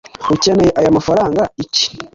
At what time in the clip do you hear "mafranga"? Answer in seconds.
0.97-1.41